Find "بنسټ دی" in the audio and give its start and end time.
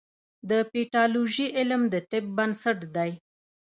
2.37-3.11